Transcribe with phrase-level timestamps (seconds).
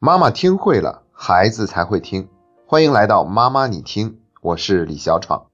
[0.00, 2.28] 妈妈听会了，孩子才会听。
[2.64, 5.50] 欢迎来到妈妈你听，我是李小闯。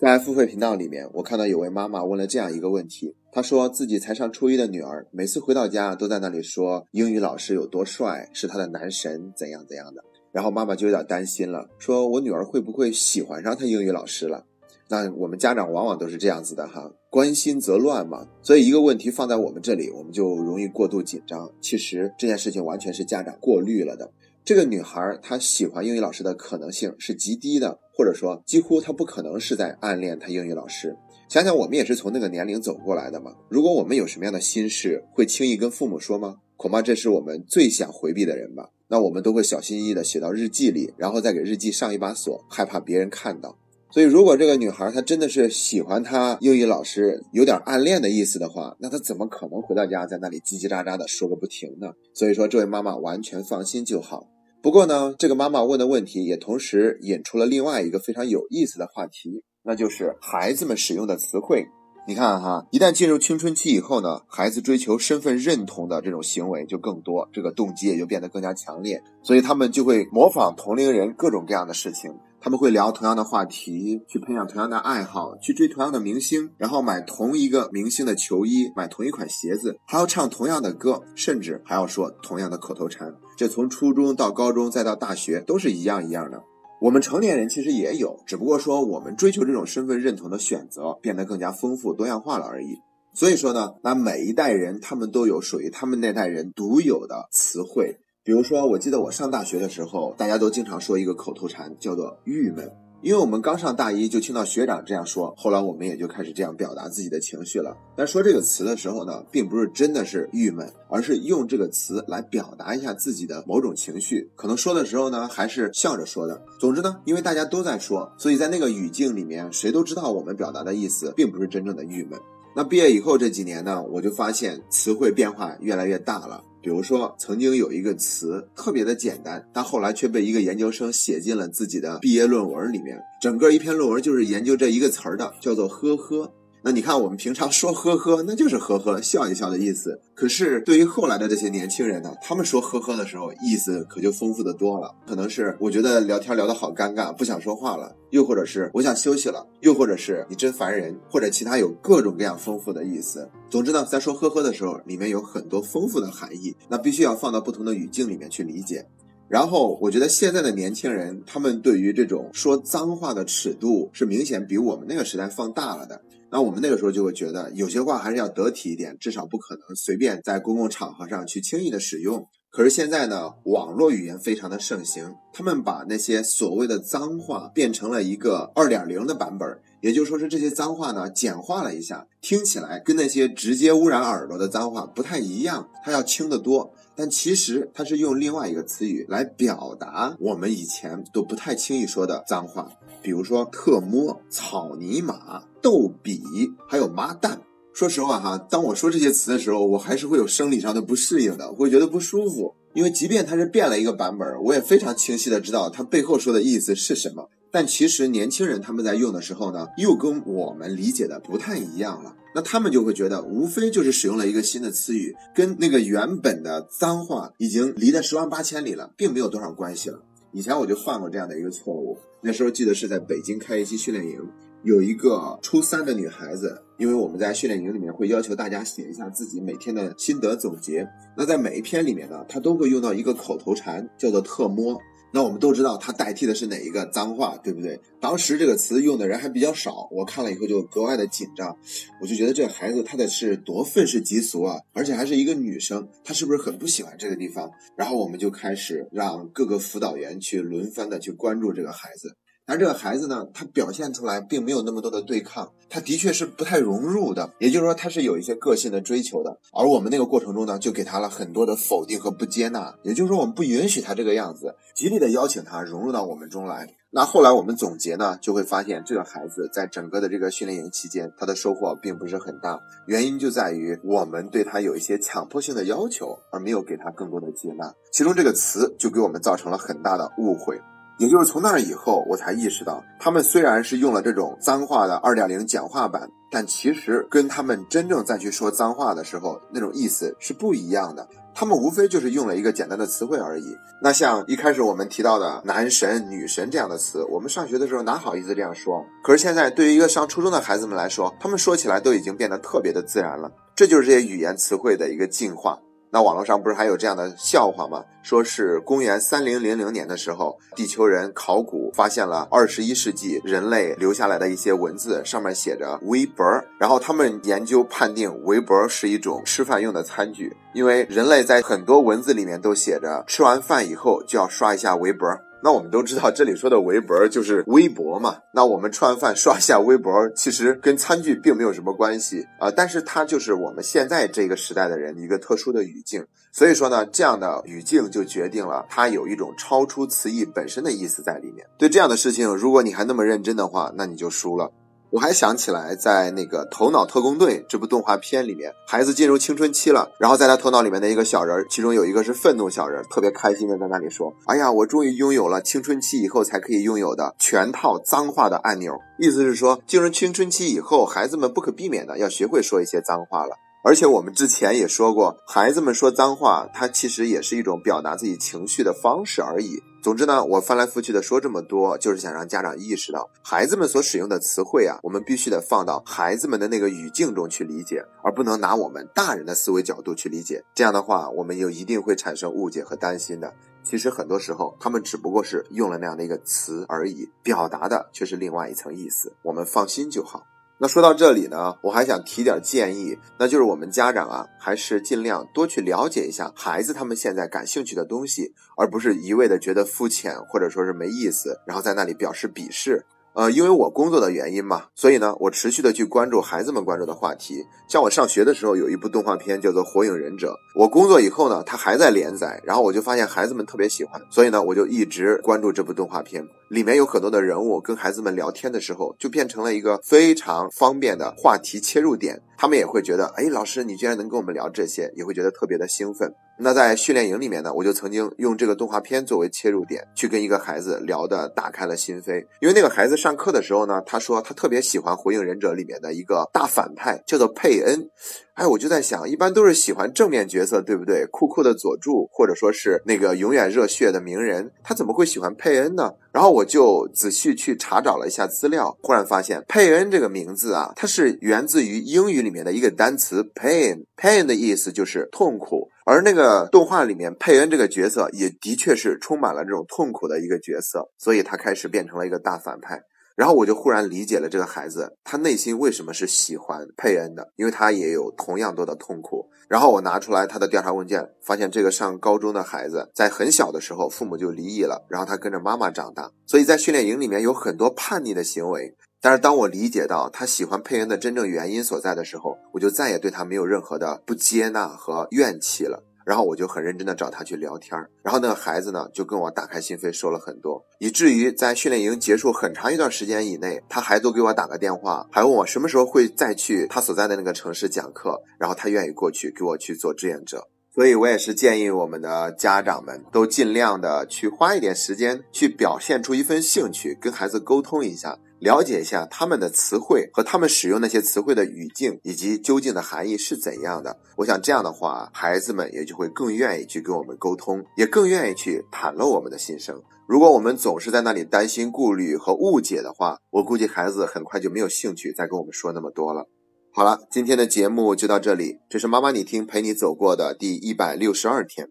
[0.00, 10.02] 在付费频道里面，我看到有位妈妈问了这样一个问题：她说自己才上初一的女儿，每次回到家都在那里说英语老师有多帅，是她的男神，怎样怎样的。
[10.32, 14.46] 然后妈妈就有点担心了，说我女儿会不会喜欢上她英语老师了？
[14.88, 18.28] 那我们家长往往都是这样子的哈，关心则乱嘛。
[18.42, 21.50] 所以一个问题放在我们这里，我们就容易过度紧张。
[21.62, 24.12] 其实这件事情完全是家长过滤了的。
[24.44, 30.94] 这个女孩她喜欢英语老师的可能性是极低的，或者说几乎她不可能是在暗恋她英语老师。
[31.26, 33.34] 想想我们也是从那个年龄走过来的嘛。
[33.48, 36.36] 如果我们有什么样的心事，会轻易跟父母说吗？
[36.58, 38.68] 恐怕这是我们最想回避的人吧。
[38.88, 43.56] 那我们都会小心翼翼的写到日记里，然后再给日记上一把锁，害怕别人看到。
[43.90, 51.92] 所以，如果这个女孩她真的是喜欢她英语老师，有点暗恋的意思的话，那她怎么可能回到家在那里叽叽喳喳的说个不停呢？
[52.12, 54.26] 所以说，这位妈妈完全放心就好。
[54.60, 61.66] 不过呢，这个妈妈问的问题也同时引出了另外一个非常有意思的话题，那就是孩子们使用的词汇。
[62.08, 72.12] 你看哈，一旦进入青春期以后呢，孩子追求身份认同的这种行为就更多，这个动机也就变得更加强烈，所以他们就会模仿同龄人各种各样的事情。
[72.46, 83.12] 他们会聊同样的话题，去培养同样的爱好，去追同样的明星，然后买同一个明星的球衣，买同一款鞋子，还要唱同样的歌，甚至还要说同样的口头禅。
[83.36, 86.40] 这从初中到高中再到大学都是一样一样的。
[86.80, 92.78] 我们成年人其实也有，只不过说我们追求这种身份认同的选择变得更加丰富多样化了而已。
[93.12, 97.98] 所以说呢，那每一代人他们都有属于他们那代人独有的词汇。
[98.26, 102.68] 比如说，我记得我上大学的时候，大家都经常说一个口头禅，叫做“郁闷”。
[103.00, 107.76] 因为我们刚上大一就听到学长这样说，后来我们也就开始这样表达自己的情绪了。
[107.96, 114.28] 但说这个词的时候呢，并不是真的是郁闷，而是用这个词来表达一下自己的某种情绪。
[114.34, 116.42] 可能说的时候呢，还是笑着说的。
[116.58, 122.18] 总之呢，因为大家都在说，所以在那个语境里面，谁都知道我们表达的意思并不是真正的郁闷。
[122.56, 126.42] 那毕业以后这几年呢，我就发现词汇变化越来越大了。
[126.66, 132.98] 比如说，曾经有一个词特别的简单，但后来却被一个研究生写进了自己的毕业论文里面。
[133.22, 136.34] 整个一篇论文就是研究这一个词儿的，叫做“呵呵”。
[136.66, 140.00] 那你看，我们平常说呵呵，那就是呵呵，笑一笑的意思。
[140.16, 144.92] 可是对于后来的这些年轻人呢，他们说呵呵的时候，意思可就丰富的多了。
[145.06, 153.30] 可能是我觉得聊天聊得好尴尬，不想说话了；又或者是我想休息了；又或者是你真烦人，或者其他有各种各样丰富的意思。
[153.48, 158.84] 总之呢，在说呵呵的时候，里面有很多丰富的含义，那必须要放到不同的语境里面去理解。
[159.28, 166.00] 然后，我觉得现在的年轻人，他们对于这种说脏话的尺度是明显比我们那个时代放大了的。
[166.30, 172.28] 那我们那个时候就会觉得有些话还是要得体一点，至少不可能随便在公共场合上去轻易的使用。
[172.50, 186.72] 可是现在呢，网络语言非常的盛行，他们把那些所谓的脏话变成了一个二点零的版本，也就是说是这些脏话呢简化了一下，听起来跟那些直接污染耳朵的脏话不太一样，它要轻得多。
[186.94, 196.22] 但其实它是用另外一个词语来表达我们以前都不太轻易说的脏话，比如说特摸、草泥马、逗比，
[196.66, 197.42] 还有妈蛋。
[197.76, 202.54] 说实话哈，当我说这些词的时候，我还是会有生理上的不适应的，会觉得不舒服。
[202.72, 207.28] 因为即便它是变了一个版本，我也非常清晰的知道它背后说的意思是什么。
[207.50, 212.16] 但其实年轻人他们在用的时候呢，又跟我们理解的不太一样了。
[212.34, 220.00] 那他们就会觉得，无非就是使用了一个新的词语，跟那个原本的脏话已经离得十万八千里了，并没有多少关系了。
[220.32, 224.18] 以前我就犯过这样的一个错误，那时候记得是在北京开一期训练营。
[224.62, 230.86] 有一个初三的女孩子，因为我们在训练营里面会要求大家写一下自己每天的心得总结。
[231.16, 234.78] 那在每一篇里面呢，她都会用到一个口头禅，叫做“特摸”。
[235.14, 237.80] 那我们都知道，它代替的是哪一个脏话，对不对？
[238.00, 241.56] 当时这个词用的人还比较少，我看了以后就格外的紧张。
[242.02, 247.48] 我就觉得这孩子她的是多愤世嫉俗啊，而且还是一个女生，她是不是很不喜欢这个地方？
[247.76, 252.14] 然后我们就开始让各个辅导员去轮番的去关注这个孩子。
[252.46, 259.36] 而这个孩子呢，他表现出来并没有那么多的对抗，他的确是不太融入的，也就是说他是有一些个性的追求的。
[259.52, 266.68] 而我们那个过程中呢，就给他了很多的否定和不接纳，也就是说我们不允许他这个样子，极力的邀请他融入到我们中来。
[266.90, 277.74] 那后来我们总结呢，就会发现这个孩子在整个的这个训练营期间，他的收获并不是很大，原因就在于我们对他有一些强迫性的要求，而没有给他更多的接纳。
[277.92, 280.58] 其中这个词就给我们造成了很大的误会。
[280.98, 291.06] 也就是从那以后，我才意识到，他们虽然是用了这种脏话的二点零简化版，但其实跟他们真正再去说脏话的时候，那种意思是不一样的。
[291.34, 293.54] 他们无非就是用了一个简单的词汇而已。
[293.82, 298.82] 那像一开始我们提到的男神、女神这样的词，我们上学的时候哪好意思这样说？
[299.04, 303.30] 可是现在对于一个上初中的孩子们来说，他们说起来都已经变得特别的自然了。
[303.54, 305.58] 这就是这些语言词汇的一个进化。
[305.96, 307.82] 那网络上不是还有这样的笑话吗？
[308.02, 316.22] 说是公元三零零零年的时候，地球人考古发现了二十一世纪人类留下来的一些文字，上面写着围脖
[316.58, 325.08] 然后他们研究判定围脖是一种吃饭用的餐具，因为人类在很多文字里面都写着吃完饭以后就要刷一下围脖
[325.42, 328.16] 那我们都知道，这里说的围脖就是微博嘛。
[328.32, 332.50] 那我们吃完饭刷一下微博，其实跟餐具并没有什么关系啊。
[332.50, 336.04] 但是它就是我们现在这个时代的人一个特殊的语境。
[336.32, 341.46] 所以说呢，这样的语境就决定了它有一种超出词义本身的意思在里面。
[341.56, 344.50] 对这样的事情，如果你还那么认真的话，那你就输了。
[344.90, 363.36] 我还想起来，在那个《头脑特工队》这部动画片里面，孩子进入青春期了，然后在他头脑里面的一个小人，其中有一个是愤怒小人，特别开心的在那里说：“哎呀，我终于拥有了青春期以后才可以拥有的全套脏话的按钮。”意思是说，进入青春期以后，孩子们不可避免的要学会说一些脏话了。
[363.64, 369.60] 而且我们之前也说过，孩子们说脏话，它其实也是一种表达自己情绪的方式而已。
[369.86, 380.42] 总之呢，我翻来覆去的说这么多，就是想让家长意识到，孩子们所使用的词汇啊，我们必须得放到孩子们的那个语境中去理解，而不能拿我们大人的思维角度去理解。
[380.56, 383.32] 这样的话，我们就一定会产生误解和担心的。
[383.62, 389.14] 其实很多时候，他们只不过是用了那样的一个词而已，表达的却是另外一层意思。
[389.22, 390.24] 我们放心就好。
[390.58, 402.86] 那说到这里呢，我还想提点建议，那就是我们家长啊，还是尽量多去了解一下孩子他们现在感兴趣的东西，而不是一味的觉得肤浅或者说是没意思，然后在那里表示鄙视。
[403.16, 407.46] 呃，因为我工作的原因嘛，所以呢，我持续的去关注孩子们关注的话题。
[407.66, 410.32] 像我上学的时候，有一部动画片叫做《火影忍者》。
[410.54, 416.22] 我工作以后呢，它还在连载，然后我就发现孩子们特别喜欢，所以呢，我就一直关注这部动画片。
[416.50, 422.20] 里面有很多的人物，跟孩子们聊天的时候，就变成了一个非常方便的话题切入点。
[422.36, 426.12] 他们也会觉得，哎，老师，你居然能跟我们聊这些，也会觉得特别的兴奋。
[426.38, 432.26] 那在训练营里面呢，我就曾经用这个动画片作为切入点，去跟一个孩子聊的打开了心扉。
[432.40, 437.88] 因为那个孩子上课的时候呢，他说他特别喜欢《火影忍者》里面的一个大反派，叫做佩恩。
[438.36, 441.06] 哎，我就在想，一般都是喜欢正面角色，对不对？
[441.06, 445.94] 酷酷的佐助，或者说是那个永远热血的鸣人，他怎么会喜欢佩恩呢？
[446.12, 455.70] 然后我就仔细去查找了一下资料，忽然发现佩恩这个名字啊，它是源自于英语里面的一个单词 pain，pain 的意思就是痛苦。
[455.86, 462.82] 而那个动画里面佩恩这个角色也的确是充满了这种痛苦的一个角色，所以他开始变成了一个大反派。
[463.16, 469.28] 然后我就忽然理解了这个孩子，他内心为什么是喜欢佩恩的，因为他也有同样多的痛苦。
[469.48, 478.76] 然后我拿出来他的调查问卷，发现这个上高中的孩子在很小的时候父母就离异了，然后他跟着妈妈长大，所以在训练营里面有很多叛逆的行为。
[479.00, 485.84] 但是当我理解到他喜欢佩恩的真正原因所在的时候，我就再也对他没有任何的不接纳和怨气了。
[486.06, 500.46] 然后我就很认真的找他去聊天然后那个孩子呢就跟我打开心扉说了很多，以至于在训练营结束很长一段时间以内，他还都给我打个电话，还问我什么时候会再去他所在的那个城市讲课，然后他愿意过去给我去做志愿者。
[500.72, 508.18] 所以我也是建议我们的家长们都尽量的去花一点时间，去表现出一份兴趣，跟孩子沟通一下。
[508.38, 513.98] 了解一下他们的词汇和他们使用那些词汇的语境以及究竟的含义是怎样的。
[514.16, 519.82] 我想这样的话，孩子们也就会更愿意去跟我们沟通，也更愿意去袒露我们的心声。
[520.06, 526.28] 如果我们总是在那里担心、顾虑和误解的话，我估计孩子很快就没有兴趣再跟我们说那么多了。
[526.72, 531.70] 好了，今天的节目就到这里，这是妈妈你听陪你走过的第一百六十二天。